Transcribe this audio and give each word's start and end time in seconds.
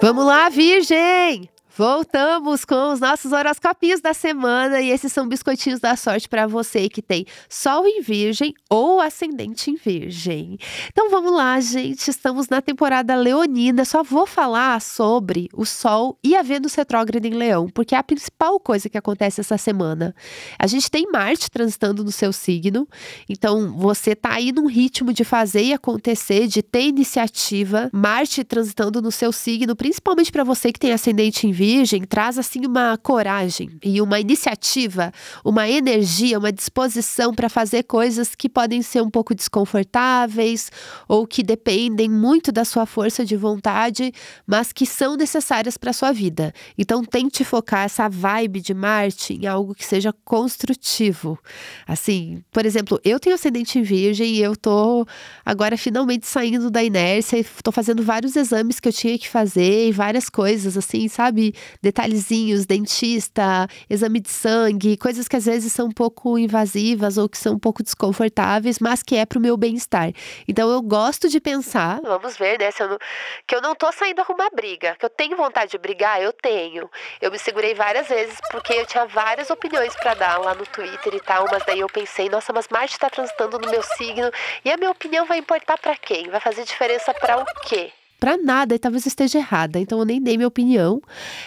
Vamos 0.00 0.24
lá, 0.24 0.48
Virgem! 0.48 1.50
Voltamos 1.80 2.66
com 2.66 2.92
os 2.92 3.00
nossos 3.00 3.32
horoscopinhos 3.32 4.02
da 4.02 4.12
semana 4.12 4.82
e 4.82 4.90
esses 4.90 5.10
são 5.10 5.26
biscoitinhos 5.26 5.80
da 5.80 5.96
sorte 5.96 6.28
para 6.28 6.46
você 6.46 6.90
que 6.90 7.00
tem 7.00 7.24
Sol 7.48 7.86
em 7.86 8.02
Virgem 8.02 8.52
ou 8.68 9.00
Ascendente 9.00 9.70
em 9.70 9.76
Virgem. 9.76 10.58
Então 10.92 11.08
vamos 11.08 11.32
lá, 11.32 11.58
gente. 11.58 12.06
Estamos 12.10 12.50
na 12.50 12.60
temporada 12.60 13.16
leonina. 13.16 13.86
Só 13.86 14.02
vou 14.02 14.26
falar 14.26 14.78
sobre 14.82 15.48
o 15.54 15.64
Sol 15.64 16.18
e 16.22 16.36
a 16.36 16.42
Vênus 16.42 16.74
retrógrada 16.74 17.26
em 17.26 17.32
Leão, 17.32 17.66
porque 17.70 17.94
é 17.94 17.98
a 17.98 18.02
principal 18.02 18.60
coisa 18.60 18.90
que 18.90 18.98
acontece 18.98 19.40
essa 19.40 19.56
semana. 19.56 20.14
A 20.58 20.66
gente 20.66 20.90
tem 20.90 21.10
Marte 21.10 21.50
transitando 21.50 22.04
no 22.04 22.12
seu 22.12 22.30
signo, 22.30 22.86
então 23.26 23.72
você 23.78 24.14
tá 24.14 24.34
aí 24.34 24.52
num 24.52 24.66
ritmo 24.66 25.14
de 25.14 25.24
fazer 25.24 25.62
e 25.62 25.72
acontecer, 25.72 26.46
de 26.46 26.62
ter 26.62 26.82
iniciativa. 26.82 27.88
Marte 27.90 28.44
transitando 28.44 29.00
no 29.00 29.10
seu 29.10 29.32
signo, 29.32 29.74
principalmente 29.74 30.30
para 30.30 30.44
você 30.44 30.70
que 30.70 30.78
tem 30.78 30.92
Ascendente 30.92 31.46
em 31.46 31.52
Virgem 31.52 31.69
Virgem 31.70 32.02
traz 32.02 32.36
assim 32.36 32.66
uma 32.66 32.98
coragem 32.98 33.70
e 33.84 34.02
uma 34.02 34.18
iniciativa, 34.18 35.12
uma 35.44 35.68
energia, 35.68 36.36
uma 36.36 36.50
disposição 36.50 37.32
para 37.32 37.48
fazer 37.48 37.84
coisas 37.84 38.34
que 38.34 38.48
podem 38.48 38.82
ser 38.82 39.00
um 39.00 39.08
pouco 39.08 39.36
desconfortáveis 39.36 40.68
ou 41.06 41.24
que 41.28 41.44
dependem 41.44 42.08
muito 42.10 42.50
da 42.50 42.64
sua 42.64 42.86
força 42.86 43.24
de 43.24 43.36
vontade, 43.36 44.12
mas 44.44 44.72
que 44.72 44.84
são 44.84 45.16
necessárias 45.16 45.76
para 45.76 45.92
sua 45.92 46.10
vida. 46.10 46.52
Então 46.76 47.04
tente 47.04 47.44
focar 47.44 47.84
essa 47.84 48.08
vibe 48.08 48.60
de 48.60 48.74
Marte 48.74 49.34
em 49.34 49.46
algo 49.46 49.72
que 49.72 49.86
seja 49.86 50.12
construtivo. 50.24 51.38
Assim, 51.86 52.42
por 52.50 52.66
exemplo, 52.66 53.00
eu 53.04 53.20
tenho 53.20 53.36
ascendente 53.36 53.78
em 53.78 53.82
Virgem 53.82 54.34
e 54.34 54.42
eu 54.42 54.56
tô 54.56 55.06
agora 55.46 55.76
finalmente 55.76 56.26
saindo 56.26 56.68
da 56.68 56.82
inércia 56.82 57.38
e 57.38 57.44
tô 57.62 57.70
fazendo 57.70 58.02
vários 58.02 58.34
exames 58.34 58.80
que 58.80 58.88
eu 58.88 58.92
tinha 58.92 59.16
que 59.16 59.28
fazer 59.28 59.86
e 59.86 59.92
várias 59.92 60.28
coisas 60.28 60.76
assim, 60.76 61.06
sabe? 61.06 61.54
Detalhezinhos, 61.82 62.66
dentista, 62.66 63.66
exame 63.88 64.20
de 64.20 64.30
sangue, 64.30 64.96
coisas 64.96 65.28
que 65.28 65.36
às 65.36 65.46
vezes 65.46 65.72
são 65.72 65.86
um 65.86 65.92
pouco 65.92 66.38
invasivas 66.38 67.18
ou 67.18 67.28
que 67.28 67.38
são 67.38 67.54
um 67.54 67.58
pouco 67.58 67.82
desconfortáveis, 67.82 68.78
mas 68.78 69.02
que 69.02 69.16
é 69.16 69.26
para 69.26 69.38
o 69.38 69.42
meu 69.42 69.56
bem-estar. 69.56 70.12
Então 70.46 70.70
eu 70.70 70.82
gosto 70.82 71.28
de 71.28 71.40
pensar, 71.40 72.00
vamos 72.02 72.36
ver, 72.36 72.58
né, 72.58 72.70
eu 72.78 72.88
não, 72.88 72.98
que 73.46 73.54
eu 73.54 73.60
não 73.60 73.74
tô 73.74 73.90
saindo 73.92 74.20
arrumar 74.20 74.50
briga, 74.54 74.96
que 74.98 75.04
eu 75.04 75.10
tenho 75.10 75.36
vontade 75.36 75.72
de 75.72 75.78
brigar, 75.78 76.20
eu 76.20 76.32
tenho. 76.32 76.90
Eu 77.20 77.30
me 77.30 77.38
segurei 77.38 77.74
várias 77.74 78.08
vezes 78.08 78.38
porque 78.50 78.72
eu 78.72 78.86
tinha 78.86 79.06
várias 79.06 79.50
opiniões 79.50 79.94
para 79.96 80.14
dar 80.14 80.38
lá 80.38 80.54
no 80.54 80.66
Twitter 80.66 81.14
e 81.14 81.20
tal, 81.20 81.46
mas 81.50 81.64
daí 81.64 81.80
eu 81.80 81.88
pensei, 81.88 82.28
nossa, 82.28 82.52
mas 82.52 82.68
Marte 82.68 82.94
está 82.94 83.10
transitando 83.10 83.58
no 83.58 83.70
meu 83.70 83.82
signo 83.82 84.30
e 84.64 84.70
a 84.70 84.76
minha 84.76 84.90
opinião 84.90 85.26
vai 85.26 85.38
importar 85.38 85.78
para 85.78 85.96
quem? 85.96 86.28
Vai 86.28 86.40
fazer 86.40 86.64
diferença 86.64 87.12
para 87.14 87.38
o 87.38 87.44
quê? 87.66 87.92
Para 88.20 88.36
nada 88.36 88.74
e 88.74 88.78
talvez 88.78 89.06
esteja 89.06 89.38
errada. 89.38 89.80
Então 89.80 89.98
eu 89.98 90.04
nem 90.04 90.22
dei 90.22 90.36
minha 90.36 90.46
opinião. 90.46 91.00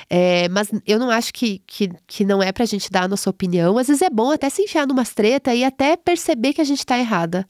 É, 0.09 0.49
mas 0.49 0.71
eu 0.87 0.97
não 0.97 1.11
acho 1.11 1.31
que, 1.31 1.61
que, 1.67 1.91
que 2.07 2.25
não 2.25 2.41
é 2.41 2.51
pra 2.51 2.65
gente 2.65 2.91
dar 2.91 3.03
a 3.03 3.07
nossa 3.07 3.29
opinião. 3.29 3.77
Às 3.77 3.87
vezes 3.87 4.01
é 4.01 4.09
bom 4.09 4.31
até 4.31 4.49
se 4.49 4.63
enfiar 4.63 4.87
numa 4.87 5.05
treta 5.05 5.53
e 5.53 5.63
até 5.63 5.95
perceber 5.95 6.53
que 6.53 6.61
a 6.61 6.63
gente 6.63 6.83
tá 6.83 6.97
errada. 6.97 7.47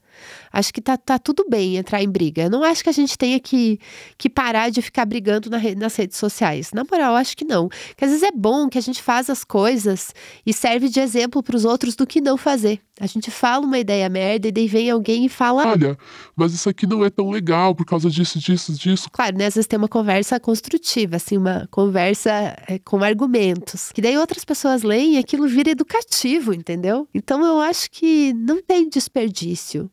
Acho 0.52 0.72
que 0.72 0.80
tá, 0.80 0.96
tá 0.96 1.18
tudo 1.18 1.46
bem 1.48 1.76
entrar 1.76 2.02
em 2.02 2.08
briga. 2.08 2.42
Eu 2.42 2.50
não 2.50 2.62
acho 2.62 2.84
que 2.84 2.88
a 2.90 2.92
gente 2.92 3.18
tenha 3.18 3.40
que, 3.40 3.80
que 4.16 4.28
parar 4.28 4.70
de 4.70 4.80
ficar 4.82 5.04
brigando 5.04 5.50
na, 5.50 5.58
nas 5.76 5.96
redes 5.96 6.16
sociais. 6.16 6.70
Na 6.72 6.84
moral, 6.88 7.16
acho 7.16 7.36
que 7.36 7.44
não. 7.44 7.68
Que 7.96 8.04
às 8.04 8.10
vezes 8.10 8.22
é 8.22 8.30
bom 8.30 8.68
que 8.68 8.78
a 8.78 8.82
gente 8.82 9.02
faz 9.02 9.28
as 9.30 9.42
coisas 9.42 10.14
e 10.46 10.52
serve 10.52 10.88
de 10.88 11.00
exemplo 11.00 11.42
para 11.42 11.56
os 11.56 11.64
outros 11.64 11.96
do 11.96 12.06
que 12.06 12.20
não 12.20 12.36
fazer. 12.36 12.80
A 13.00 13.06
gente 13.06 13.28
fala 13.28 13.66
uma 13.66 13.78
ideia 13.78 14.08
merda 14.08 14.46
e 14.46 14.52
daí 14.52 14.68
vem 14.68 14.88
alguém 14.88 15.26
e 15.26 15.28
fala: 15.28 15.66
Olha, 15.66 15.98
mas 16.36 16.54
isso 16.54 16.68
aqui 16.68 16.86
não 16.86 17.04
é 17.04 17.10
tão 17.10 17.28
legal 17.28 17.74
por 17.74 17.84
causa 17.84 18.08
disso, 18.08 18.38
disso, 18.38 18.72
disso. 18.72 19.10
Claro, 19.14 19.38
né? 19.38 19.46
Às 19.46 19.54
vezes 19.54 19.68
tem 19.68 19.78
uma 19.78 19.86
conversa 19.86 20.40
construtiva, 20.40 21.14
assim, 21.14 21.36
uma 21.36 21.68
conversa 21.70 22.30
é, 22.66 22.80
com 22.80 23.00
argumentos. 23.04 23.92
Que 23.92 24.02
daí 24.02 24.18
outras 24.18 24.44
pessoas 24.44 24.82
leem 24.82 25.14
e 25.14 25.18
aquilo 25.18 25.46
vira 25.46 25.70
educativo, 25.70 26.52
entendeu? 26.52 27.06
Então 27.14 27.46
eu 27.46 27.60
acho 27.60 27.88
que 27.92 28.32
não 28.34 28.60
tem 28.60 28.88
desperdício 28.88 29.88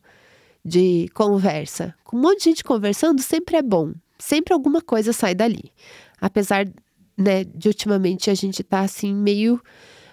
de 0.64 1.06
conversa. 1.14 1.94
Com 2.02 2.16
um 2.16 2.20
monte 2.20 2.38
de 2.38 2.44
gente 2.46 2.64
conversando 2.64 3.22
sempre 3.22 3.56
é 3.56 3.62
bom. 3.62 3.92
Sempre 4.18 4.52
alguma 4.52 4.80
coisa 4.82 5.12
sai 5.12 5.36
dali. 5.36 5.70
Apesar, 6.20 6.66
né, 7.16 7.44
de 7.44 7.68
ultimamente 7.68 8.28
a 8.28 8.34
gente 8.34 8.64
tá 8.64 8.80
assim 8.80 9.14
meio 9.14 9.62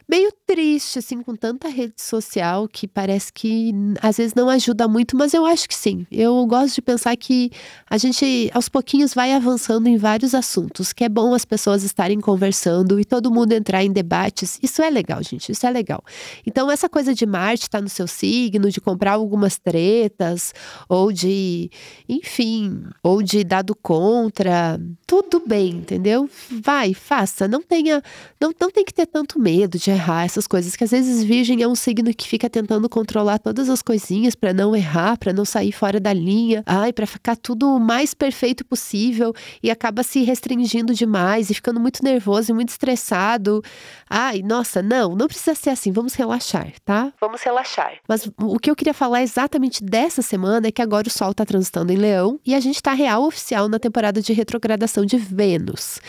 meio 0.10 0.34
triste, 0.48 0.98
assim, 0.98 1.22
com 1.22 1.36
tanta 1.36 1.68
rede 1.68 1.94
social 1.98 2.68
que 2.68 2.88
parece 2.88 3.32
que 3.32 3.72
às 4.02 4.18
vezes 4.18 4.34
não 4.34 4.50
ajuda 4.50 4.88
muito, 4.88 5.16
mas 5.16 5.36
eu 5.36 5.46
acho 5.46 5.70
que 5.70 5.76
sim. 5.76 6.08
Eu 6.12 6.44
gosto 6.48 6.74
de 6.76 6.82
pensar 6.82 7.16
que 7.16 7.52
a 7.88 7.96
gente 7.96 8.50
aos 8.52 8.68
pouquinhos 8.68 9.14
vai 9.14 9.32
avançando 9.34 9.86
em 9.86 9.98
vários 9.98 10.34
assuntos, 10.34 10.92
que 10.92 11.04
é 11.04 11.10
bom 11.10 11.36
as 11.36 11.46
pessoas 11.46 11.84
estarem 11.84 12.20
conversando 12.20 13.00
e 13.00 13.06
todo 13.06 13.32
mundo 13.32 13.52
entrar 13.52 13.84
em 13.84 13.92
debates. 13.92 14.58
Isso 14.64 14.82
é 14.82 14.90
legal, 14.90 15.22
gente, 15.22 15.52
isso 15.52 15.68
é 15.68 15.70
legal. 15.70 16.04
Então, 16.44 16.72
essa 16.72 16.90
coisa 16.90 17.14
de 17.14 17.28
Marte 17.28 17.64
estar 17.64 17.78
tá 17.78 17.82
no 17.84 17.90
seu 17.90 18.08
signo, 18.08 18.72
de 18.72 18.82
comprar 18.82 19.14
algumas 19.14 19.60
tretas, 19.60 20.54
ou 20.88 21.12
de, 21.12 21.70
enfim, 22.08 22.82
ou 23.04 23.22
de 23.22 23.44
dado 23.44 23.76
contra, 23.76 24.80
tudo 25.10 25.42
bem, 25.44 25.70
entendeu? 25.72 26.30
Vai, 26.52 26.94
faça. 26.94 27.48
Não 27.48 27.64
tenha, 27.64 28.00
não, 28.40 28.54
não 28.62 28.70
tem 28.70 28.86
que 28.86 28.94
ter 28.94 29.08
tanto 29.08 29.40
medo 29.40 29.80
de 29.80 29.90
errar 29.90 30.24
essas 30.24 30.46
coisas, 30.46 30.76
que 30.76 30.84
às 30.84 30.92
vezes 30.92 31.24
Virgem 31.24 31.64
é 31.64 31.68
um 31.68 31.74
signo 31.74 32.14
que 32.14 32.28
fica 32.28 32.48
tentando 32.48 32.88
controlar 32.88 33.40
todas 33.40 33.72
as 33.72 33.82
coisinhas 33.82 34.36
para 34.36 34.54
não 34.54 34.76
errar, 34.76 35.18
para 35.18 35.34
não 35.34 35.46
sair 35.46 35.72
fora 35.72 36.00
da 36.00 36.14
linha, 36.14 36.62
ai, 36.64 36.94
para 36.94 37.08
ficar 37.08 37.36
tudo 37.36 37.76
o 37.76 37.80
mais 37.80 38.14
perfeito 38.14 38.64
possível 38.64 39.34
e 39.64 39.72
acaba 39.72 40.04
se 40.04 40.22
restringindo 40.22 40.94
demais 40.94 41.50
e 41.50 41.56
ficando 41.56 41.80
muito 41.80 42.04
nervoso 42.04 42.52
e 42.52 42.54
muito 42.54 42.70
estressado. 42.70 43.64
Ai, 44.08 44.44
nossa, 44.44 44.84
não, 44.84 45.16
não 45.16 45.26
precisa 45.26 45.56
ser 45.56 45.72
assim, 45.72 45.92
vamos 45.92 46.14
relaxar, 46.14 46.72
tá? 46.86 47.12
Vamos 47.20 47.42
relaxar. 47.42 47.94
Mas 48.08 48.30
o 48.38 48.60
que 48.60 48.70
eu 48.70 48.76
queria 48.76 48.94
falar 48.94 49.24
exatamente 49.24 49.84
dessa 49.84 50.22
semana 50.22 50.68
é 50.68 50.72
que 50.72 50.84
agora 50.84 51.08
o 51.08 51.12
Sol 51.12 51.34
tá 51.34 51.44
transitando 51.44 51.92
em 51.92 51.98
Leão 51.98 52.40
e 52.46 52.54
a 52.54 52.60
gente 52.60 52.80
tá 52.80 52.94
real 52.94 53.24
oficial 53.24 53.68
na 53.68 53.80
temporada 53.80 54.22
de 54.22 54.34
retrogradação 54.34 54.99
de 55.06 55.18
Vênus. 55.18 56.00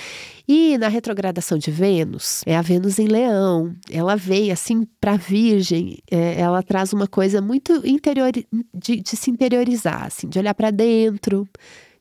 E 0.46 0.76
na 0.78 0.88
retrogradação 0.88 1.56
de 1.56 1.70
Vênus, 1.70 2.42
é 2.44 2.56
a 2.56 2.62
Vênus 2.62 2.98
em 2.98 3.06
Leão, 3.06 3.72
ela 3.88 4.16
vem 4.16 4.50
assim 4.50 4.84
para 5.00 5.16
Virgem, 5.16 5.98
é, 6.10 6.40
ela 6.40 6.60
traz 6.60 6.92
uma 6.92 7.06
coisa 7.06 7.40
muito 7.40 7.86
interior 7.86 8.32
de, 8.32 8.96
de 9.00 9.16
se 9.16 9.30
interiorizar, 9.30 10.06
assim, 10.06 10.28
de 10.28 10.38
olhar 10.40 10.54
para 10.54 10.72
dentro, 10.72 11.48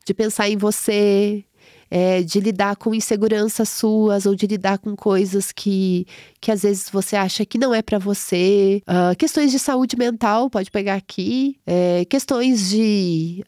de 0.04 0.12
pensar 0.12 0.48
em 0.48 0.56
você, 0.56 1.44
é, 1.90 2.22
de 2.22 2.38
lidar 2.38 2.76
com 2.76 2.94
inseguranças 2.94 3.68
suas 3.68 4.24
ou 4.24 4.34
de 4.34 4.46
lidar 4.46 4.78
com 4.78 4.94
coisas 4.94 5.50
que, 5.50 6.06
que 6.40 6.52
às 6.52 6.62
vezes 6.62 6.88
você 6.88 7.16
acha 7.16 7.44
que 7.44 7.58
não 7.58 7.74
é 7.74 7.82
para 7.82 7.98
você. 7.98 8.80
Uh, 8.86 9.16
questões 9.16 9.50
de 9.50 9.58
saúde 9.58 9.96
mental, 9.96 10.48
pode 10.48 10.70
pegar 10.70 10.94
aqui. 10.94 11.58
É, 11.66 12.04
questões 12.04 12.68
de, 12.70 13.44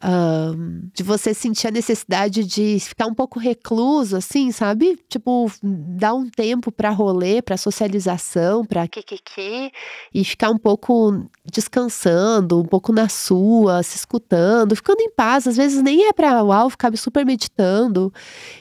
de 0.92 1.02
você 1.02 1.32
sentir 1.32 1.68
a 1.68 1.70
necessidade 1.70 2.44
de 2.44 2.80
ficar 2.80 3.06
um 3.06 3.14
pouco 3.14 3.38
recluso, 3.38 4.16
assim, 4.16 4.50
sabe? 4.50 4.98
Tipo, 5.08 5.50
dar 5.62 6.14
um 6.14 6.28
tempo 6.28 6.72
para 6.72 6.90
rolê, 6.90 7.40
para 7.40 7.56
socialização, 7.56 8.64
para 8.64 8.88
kikiki 8.88 9.70
e 10.12 10.24
ficar 10.24 10.50
um 10.50 10.58
pouco 10.58 11.26
descansando, 11.44 12.60
um 12.60 12.64
pouco 12.64 12.92
na 12.92 13.08
sua, 13.08 13.82
se 13.82 13.96
escutando, 13.96 14.74
ficando 14.74 15.00
em 15.00 15.10
paz. 15.10 15.46
Às 15.46 15.56
vezes 15.56 15.82
nem 15.82 16.08
é 16.08 16.12
para 16.12 16.42
uau, 16.42 16.70
ficar 16.70 16.96
super 16.96 17.24
meditando 17.24 18.12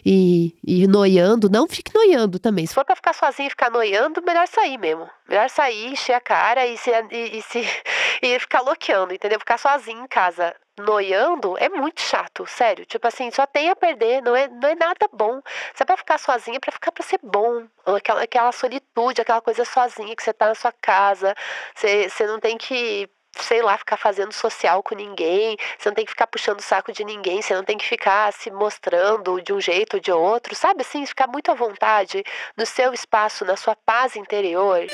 e, 0.05 0.55
e 0.65 0.87
noiando. 0.87 1.49
Não 1.49 1.67
fique 1.67 1.93
noiando 1.93 2.39
também. 2.39 2.65
Se 2.65 2.73
for 2.73 2.85
para 2.85 2.95
ficar 2.95 3.13
sozinho 3.13 3.47
e 3.47 3.49
ficar 3.49 3.69
noiando, 3.69 4.21
melhor 4.21 4.47
sair 4.47 4.77
mesmo. 4.77 5.09
Melhor 5.27 5.49
sair, 5.49 5.87
encher 5.87 6.13
a 6.13 6.21
cara 6.21 6.65
e 6.65 6.77
se, 6.77 6.91
e, 7.11 7.37
e 7.37 7.41
se 7.41 7.61
e 8.21 8.39
ficar 8.39 8.61
loqueando, 8.61 9.13
entendeu? 9.13 9.39
Ficar 9.39 9.57
sozinho 9.57 10.03
em 10.03 10.07
casa 10.07 10.55
noiando 10.79 11.57
é 11.57 11.69
muito 11.69 12.01
chato, 12.01 12.45
sério. 12.47 12.85
Tipo 12.85 13.07
assim, 13.07 13.31
só 13.31 13.45
tem 13.45 13.69
a 13.69 13.75
perder, 13.75 14.21
não 14.21 14.35
é, 14.35 14.47
não 14.47 14.69
é 14.69 14.75
nada 14.75 15.07
bom. 15.11 15.41
Você 15.73 15.83
é 15.83 15.85
pra 15.85 15.97
ficar 15.97 16.17
sozinha, 16.17 16.57
é 16.57 16.59
pra 16.59 16.71
ficar 16.71 16.91
pra 16.91 17.03
ser 17.03 17.19
bom. 17.23 17.67
Aquela, 17.85 18.23
aquela 18.23 18.51
solitude, 18.51 19.21
aquela 19.21 19.41
coisa 19.41 19.65
sozinha 19.65 20.15
que 20.15 20.23
você 20.23 20.33
tá 20.33 20.47
na 20.47 20.55
sua 20.55 20.71
casa. 20.71 21.35
Você, 21.75 22.09
você 22.09 22.25
não 22.27 22.39
tem 22.39 22.57
que 22.57 23.09
sei 23.37 23.61
lá, 23.61 23.77
ficar 23.77 23.97
fazendo 23.97 24.33
social 24.33 24.83
com 24.83 24.95
ninguém, 24.95 25.57
você 25.77 25.89
não 25.89 25.95
tem 25.95 26.05
que 26.05 26.11
ficar 26.11 26.27
puxando 26.27 26.59
o 26.59 26.63
saco 26.63 26.91
de 26.91 27.03
ninguém, 27.03 27.41
você 27.41 27.53
não 27.53 27.63
tem 27.63 27.77
que 27.77 27.85
ficar 27.85 28.31
se 28.33 28.51
mostrando 28.51 29.41
de 29.41 29.53
um 29.53 29.59
jeito 29.59 29.95
ou 29.95 29.99
de 29.99 30.11
outro, 30.11 30.55
sabe 30.55 30.81
assim, 30.81 31.05
ficar 31.05 31.27
muito 31.27 31.51
à 31.51 31.53
vontade 31.53 32.23
no 32.57 32.65
seu 32.65 32.93
espaço, 32.93 33.45
na 33.45 33.55
sua 33.55 33.75
paz 33.75 34.15
interior. 34.15 34.85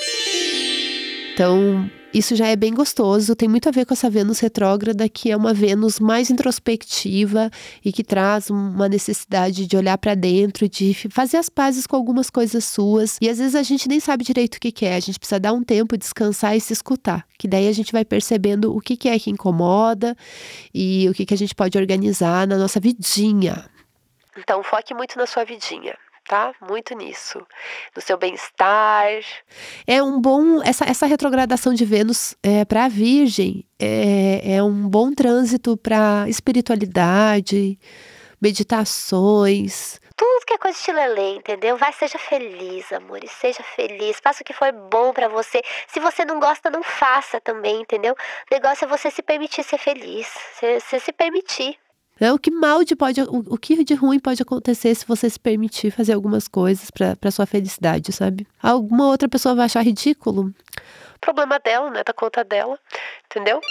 Então, 1.38 1.88
isso 2.12 2.36
já 2.36 2.48
é 2.48 2.56
bem 2.56 2.74
gostoso, 2.74 3.36
tem 3.36 3.48
muito 3.48 3.70
a 3.70 3.72
ver 3.72 3.86
com 3.86 3.94
essa 3.94 4.10
Vênus 4.10 4.40
retrógrada, 4.40 5.08
que 5.08 5.30
é 5.30 5.38
uma 5.38 5.54
Vênus 5.54 6.00
mais 6.00 6.32
introspectiva 6.32 7.52
e 7.86 7.94
que 7.94 8.04
traz 8.04 8.50
uma 8.50 8.90
necessidade 8.90 9.68
de 9.68 9.78
olhar 9.78 10.00
para 10.00 10.16
dentro, 10.16 10.68
de 10.68 10.96
fazer 11.12 11.38
as 11.38 11.48
pazes 11.48 11.86
com 11.86 11.96
algumas 11.96 12.32
coisas 12.32 12.66
suas. 12.66 13.20
E 13.22 13.30
às 13.30 13.38
vezes 13.38 13.54
a 13.54 13.62
gente 13.62 13.88
nem 13.88 14.00
sabe 14.00 14.24
direito 14.24 14.56
o 14.56 14.60
que, 14.60 14.72
que 14.72 14.84
é, 14.84 14.96
a 14.96 15.00
gente 15.00 15.20
precisa 15.20 15.40
dar 15.40 15.54
um 15.54 15.64
tempo, 15.64 15.96
descansar 15.96 16.58
e 16.58 16.60
se 16.60 16.74
escutar. 16.74 17.24
Que 17.38 17.48
daí 17.48 17.68
a 17.68 17.72
gente 17.72 17.92
vai 17.92 18.04
percebendo 18.04 18.76
o 18.76 18.82
que, 18.82 18.98
que 18.98 19.08
é 19.08 19.20
que 19.20 19.30
incomoda 19.30 20.18
e 20.74 21.08
o 21.08 21.14
que, 21.14 21.24
que 21.24 21.36
a 21.36 21.38
gente 21.38 21.54
pode 21.54 21.78
organizar 21.78 22.48
na 22.48 22.58
nossa 22.58 22.80
vidinha. 22.80 23.64
Então 24.36 24.64
foque 24.64 24.92
muito 24.96 25.16
na 25.16 25.28
sua 25.28 25.44
vidinha 25.44 25.96
tá? 26.28 26.54
Muito 26.68 26.94
nisso, 26.96 27.46
no 27.96 28.02
seu 28.02 28.18
bem-estar. 28.18 29.08
É 29.86 30.04
um 30.04 30.20
bom 30.20 30.62
essa, 30.62 30.86
essa 30.86 31.06
retrogradação 31.06 31.74
de 31.74 31.86
Vênus 31.86 32.36
é, 32.44 32.66
para 32.66 32.86
a 32.86 32.90
Virgem 32.90 33.66
é, 33.80 34.56
é 34.56 34.64
um 34.64 34.88
bom 34.90 35.14
trânsito 35.14 35.78
para 35.78 36.26
espiritualidade, 36.28 37.80
meditações. 38.42 40.00
Tudo 40.16 40.46
que 40.46 40.54
é 40.54 40.58
coisa 40.58 40.78
de 40.84 40.92
lelê, 40.92 41.36
entendeu? 41.36 41.78
Vai, 41.78 41.94
seja 41.94 42.18
feliz, 42.18 42.92
amor, 42.92 43.20
seja 43.28 43.62
feliz. 43.62 44.20
Faça 44.20 44.42
o 44.42 44.46
que 44.46 44.52
for 44.52 44.72
bom 44.72 45.14
para 45.14 45.28
você. 45.28 45.62
Se 45.88 46.00
você 46.00 46.26
não 46.26 46.40
gosta, 46.40 46.72
não 46.72 46.82
faça 46.82 47.40
também, 47.40 47.82
entendeu? 47.82 48.14
O 48.14 48.54
negócio 48.54 48.86
é 48.86 48.88
você 48.88 49.12
se 49.12 49.22
permitir 49.22 49.64
ser 49.64 49.78
feliz. 49.78 50.28
Você 50.60 51.00
se 51.00 51.14
permitir. 51.14 51.78
É, 52.20 52.32
o 52.34 52.40
que 52.40 52.50
mal 52.50 52.84
de 52.84 52.96
pode, 52.96 53.22
o, 53.22 53.44
o, 53.48 53.58
que 53.58 53.84
de 53.84 53.94
ruim 53.94 54.20
pode 54.20 54.42
acontecer 54.42 54.96
se 54.96 55.06
você 55.06 55.30
se 55.30 55.40
permitir 55.40 55.92
fazer 55.92 56.14
algumas 56.14 56.48
coisas 56.48 56.90
para 56.90 57.32
sua 57.32 57.46
felicidade, 57.46 58.12
sabe? 58.12 58.48
Alguma 58.62 59.08
outra 59.08 59.30
pessoa 59.30 59.54
vai 59.54 59.66
achar 59.66 59.82
ridículo. 59.84 60.54
Problema 61.22 61.60
dela, 61.60 61.90
né? 61.92 62.04
Da 62.04 62.14
conta 62.14 62.44
dela, 62.44 62.78
entendeu? 63.26 63.62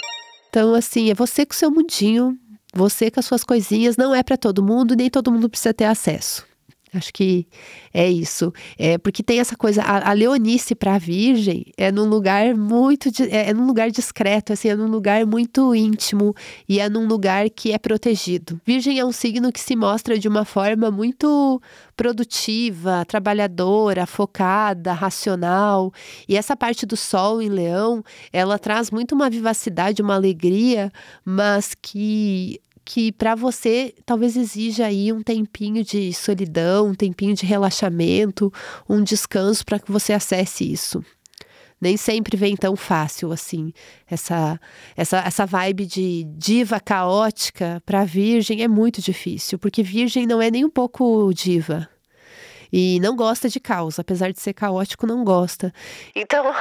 Então, 0.49 0.73
assim, 0.73 1.11
é 1.11 1.13
você 1.13 1.45
com 1.45 1.53
seu 1.53 1.69
mundinho, 1.69 2.37
você 2.73 3.11
com 3.11 3.19
as 3.19 3.25
suas 3.25 3.43
coisinhas, 3.43 3.97
não 3.97 4.15
é 4.15 4.23
para 4.23 4.37
todo 4.37 4.63
mundo, 4.63 4.95
nem 4.95 5.09
todo 5.09 5.31
mundo 5.31 5.49
precisa 5.49 5.73
ter 5.73 5.85
acesso. 5.85 6.45
Acho 6.93 7.13
que 7.13 7.45
é 7.93 8.09
isso. 8.09 8.53
É 8.77 8.97
porque 8.97 9.21
tem 9.21 9.39
essa 9.39 9.55
coisa, 9.55 9.81
a, 9.81 10.09
a 10.09 10.13
Leonice 10.13 10.73
para 10.73 10.95
a 10.95 10.97
Virgem 10.97 11.65
é 11.77 11.91
num 11.91 12.05
lugar 12.05 12.55
muito, 12.55 13.09
é, 13.29 13.49
é 13.49 13.53
num 13.53 13.67
lugar 13.67 13.91
discreto, 13.91 14.53
assim, 14.53 14.69
é 14.69 14.75
num 14.75 14.87
lugar 14.87 15.25
muito 15.25 15.75
íntimo 15.75 16.33
e 16.67 16.79
é 16.79 16.89
num 16.89 17.05
lugar 17.05 17.49
que 17.49 17.73
é 17.73 17.77
protegido. 17.77 18.59
Virgem 18.65 18.99
é 18.99 19.05
um 19.05 19.11
signo 19.11 19.51
que 19.51 19.59
se 19.59 19.75
mostra 19.75 20.17
de 20.17 20.27
uma 20.27 20.45
forma 20.45 20.89
muito 20.89 21.61
produtiva, 21.95 23.03
trabalhadora, 23.05 24.05
focada, 24.05 24.93
racional. 24.93 25.91
E 26.27 26.37
essa 26.37 26.55
parte 26.55 26.85
do 26.85 26.95
Sol 26.95 27.41
em 27.41 27.49
Leão, 27.49 28.03
ela 28.31 28.57
traz 28.57 28.91
muito 28.91 29.13
uma 29.13 29.29
vivacidade, 29.29 30.01
uma 30.01 30.15
alegria, 30.15 30.91
mas 31.25 31.75
que 31.75 32.61
que 32.87 33.11
para 33.11 33.35
você 33.35 33.93
talvez 34.05 34.37
exija 34.37 34.85
aí 34.85 35.11
um 35.11 35.21
tempinho 35.21 35.83
de 35.83 36.13
solidão, 36.13 36.87
um 36.87 36.95
tempinho 36.95 37.35
de 37.35 37.45
relaxamento, 37.45 38.51
um 38.87 39.03
descanso 39.03 39.65
para 39.65 39.77
que 39.77 39.91
você 39.91 40.13
acesse 40.13 40.71
isso. 40.71 41.03
Nem 41.81 41.97
sempre 41.97 42.37
vem 42.37 42.55
tão 42.55 42.77
fácil 42.77 43.33
assim. 43.33 43.73
Essa 44.09 44.57
essa 44.95 45.17
essa 45.17 45.45
vibe 45.45 45.85
de 45.85 46.23
diva 46.37 46.79
caótica 46.79 47.83
para 47.85 48.05
virgem 48.05 48.63
é 48.63 48.69
muito 48.69 49.01
difícil, 49.01 49.59
porque 49.59 49.83
virgem 49.83 50.25
não 50.25 50.41
é 50.41 50.49
nem 50.49 50.63
um 50.63 50.69
pouco 50.69 51.29
diva 51.33 51.89
e 52.71 52.99
não 52.99 53.15
gosta 53.15 53.49
de 53.49 53.59
caos, 53.59 53.99
apesar 53.99 54.31
de 54.31 54.39
ser 54.39 54.53
caótico, 54.53 55.07
não 55.07 55.23
gosta. 55.23 55.73
Então, 56.15 56.53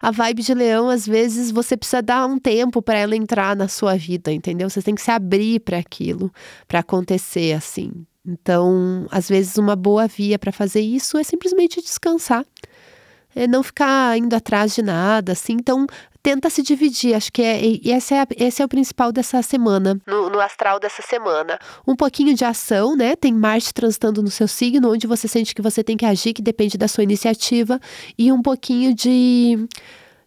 a 0.00 0.10
vibe 0.10 0.42
de 0.42 0.54
leão, 0.54 0.88
às 0.88 1.06
vezes, 1.06 1.50
você 1.50 1.76
precisa 1.76 2.02
dar 2.02 2.26
um 2.26 2.38
tempo 2.38 2.82
para 2.82 2.98
ela 2.98 3.16
entrar 3.16 3.56
na 3.56 3.68
sua 3.68 3.96
vida, 3.96 4.32
entendeu? 4.32 4.68
Você 4.68 4.82
tem 4.82 4.94
que 4.94 5.02
se 5.02 5.10
abrir 5.10 5.60
para 5.60 5.78
aquilo, 5.78 6.32
para 6.66 6.80
acontecer 6.80 7.52
assim. 7.52 7.92
Então, 8.26 9.06
às 9.10 9.28
vezes, 9.28 9.56
uma 9.56 9.76
boa 9.76 10.08
via 10.08 10.38
para 10.38 10.50
fazer 10.50 10.80
isso 10.80 11.16
é 11.16 11.22
simplesmente 11.22 11.80
descansar. 11.80 12.44
É 13.34 13.46
não 13.46 13.62
ficar 13.62 14.16
indo 14.16 14.34
atrás 14.34 14.74
de 14.74 14.82
nada, 14.82 15.32
assim. 15.32 15.52
Então, 15.52 15.86
tenta 16.26 16.50
se 16.50 16.60
dividir. 16.60 17.14
Acho 17.14 17.30
que 17.30 17.40
é, 17.40 17.60
esse, 17.84 18.12
é, 18.12 18.26
esse 18.36 18.60
é 18.60 18.64
o 18.64 18.68
principal 18.68 19.12
dessa 19.12 19.40
semana. 19.42 19.96
No, 20.04 20.28
no, 20.28 20.40
astral 20.40 20.80
dessa 20.80 21.00
semana. 21.00 21.56
Um 21.86 21.94
pouquinho 21.94 22.34
de 22.34 22.44
ação, 22.44 22.96
né? 22.96 23.14
Tem 23.14 23.32
Marte 23.32 23.72
transitando 23.72 24.20
no 24.20 24.28
seu 24.28 24.48
signo, 24.48 24.90
onde 24.90 25.06
você 25.06 25.28
sente 25.28 25.54
que 25.54 25.62
você 25.62 25.84
tem 25.84 25.96
que 25.96 26.04
agir, 26.04 26.32
que 26.32 26.42
depende 26.42 26.76
da 26.76 26.88
sua 26.88 27.04
iniciativa. 27.04 27.78
E 28.18 28.32
um 28.32 28.42
pouquinho 28.42 28.92
de. 28.92 29.68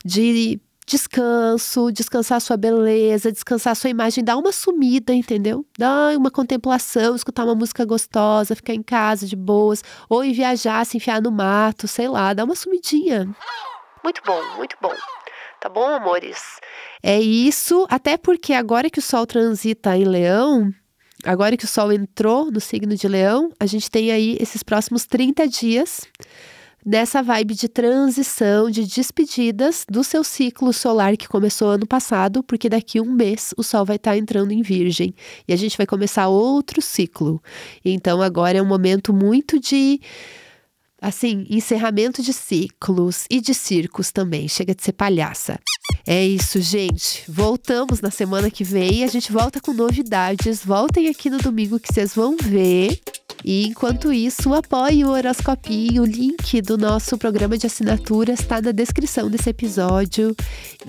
de 0.06 0.58
descanso, 0.88 1.92
descansar 1.92 2.40
sua 2.40 2.56
beleza, 2.56 3.32
descansar 3.32 3.76
sua 3.76 3.90
imagem, 3.90 4.24
dar 4.24 4.38
uma 4.38 4.54
sumida, 4.54 5.14
entendeu? 5.14 5.66
Dar 5.78 6.18
uma 6.18 6.32
contemplação, 6.32 7.14
escutar 7.14 7.44
uma 7.44 7.54
música 7.54 7.84
gostosa, 7.84 8.56
ficar 8.56 8.74
em 8.74 8.82
casa 8.82 9.28
de 9.28 9.36
boas, 9.36 9.84
ou 10.08 10.24
ir 10.24 10.32
viajar, 10.32 10.86
se 10.86 10.96
enfiar 10.96 11.22
no 11.22 11.30
mato, 11.30 11.90
sei 11.90 12.08
lá, 12.08 12.34
dar 12.34 12.46
uma 12.46 12.56
sumidinha. 12.56 13.30
Muito 14.02 14.22
bom, 14.26 14.42
muito 14.56 14.78
bom. 14.82 14.96
Tá 15.60 15.68
bom, 15.68 15.88
amores? 15.88 16.42
É 17.04 17.20
isso, 17.20 17.86
até 17.90 18.18
porque 18.18 18.54
agora 18.54 18.90
que 18.90 19.00
o 19.00 19.02
Sol 19.02 19.26
transita 19.26 19.98
em 19.98 20.06
Leão, 20.06 20.74
agora 21.26 21.58
que 21.58 21.66
o 21.66 21.68
Sol 21.68 21.92
entrou 21.92 22.50
no 22.50 22.62
signo 22.62 22.96
de 22.96 23.08
Leão, 23.08 23.52
a 23.60 23.66
gente 23.66 23.92
tem 23.92 24.12
aí 24.12 24.38
esses 24.40 24.64
próximos 24.64 25.06
30 25.06 25.48
dias 25.48 26.02
nessa 26.86 27.22
vibe 27.22 27.56
de 27.56 27.68
transição, 27.68 28.70
de 28.70 28.86
despedidas 28.86 29.86
do 29.90 30.02
seu 30.02 30.24
ciclo 30.24 30.72
solar 30.72 31.18
que 31.18 31.28
começou 31.28 31.72
ano 31.72 31.86
passado, 31.86 32.42
porque 32.42 32.70
daqui 32.70 33.02
um 33.02 33.12
mês 33.12 33.54
o 33.58 33.64
Sol 33.64 33.84
vai 33.84 33.98
estar 33.98 34.12
tá 34.12 34.18
entrando 34.18 34.52
em 34.52 34.62
Virgem 34.62 35.14
e 35.48 35.54
a 35.54 35.58
gente 35.58 35.78
vai 35.78 35.86
começar 35.86 36.28
outro 36.28 36.82
ciclo. 36.82 37.44
Então 37.84 38.22
agora 38.22 38.58
é 38.58 38.62
um 38.62 38.66
momento 38.66 39.14
muito 39.14 39.60
de 39.60 40.00
Assim, 41.02 41.46
encerramento 41.50 42.22
de 42.22 42.34
ciclos 42.34 43.26
e 43.30 43.40
de 43.40 43.54
circos 43.54 44.12
também. 44.12 44.48
Chega 44.48 44.76
de 44.76 44.84
ser 44.84 44.94
palhaça. 44.94 45.60
É 46.06 46.26
isso, 46.26 46.62
gente. 46.62 47.24
Voltamos 47.28 48.02
na 48.02 48.12
semana 48.12 48.50
que 48.50 48.64
vem. 48.64 49.04
A 49.04 49.08
gente 49.08 49.32
volta 49.32 49.62
com 49.62 49.74
novidades. 49.74 50.64
Voltem 50.64 51.08
aqui 51.08 51.30
no 51.30 51.38
domingo 51.38 51.80
que 51.80 51.94
vocês 51.94 52.14
vão 52.14 52.36
ver. 52.38 53.00
E 53.44 53.68
enquanto 53.68 54.12
isso, 54.12 54.54
apoie 54.54 55.06
o 55.06 55.12
Horoscopinho. 55.12 56.04
O 56.04 56.06
link 56.06 56.62
do 56.62 56.78
nosso 56.78 57.18
programa 57.18 57.58
de 57.58 57.68
assinatura 57.68 58.34
está 58.34 58.62
na 58.62 58.72
descrição 58.72 59.30
desse 59.30 59.50
episódio. 59.50 60.36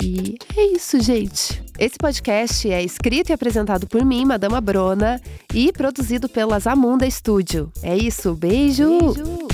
E 0.02 0.36
é 0.56 0.66
isso, 0.74 1.00
gente. 1.00 1.62
Esse 1.78 1.96
podcast 1.96 2.70
é 2.70 2.82
escrito 2.82 3.30
e 3.30 3.32
apresentado 3.32 3.86
por 3.86 4.04
mim, 4.04 4.24
Madama 4.24 4.60
Brona, 4.60 5.20
e 5.54 5.72
produzido 5.72 6.28
pela 6.28 6.58
Zamunda 6.58 7.08
Studio. 7.08 7.72
É 7.82 7.96
isso, 7.96 8.34
beijo. 8.34 9.12
beijo. 9.12 9.49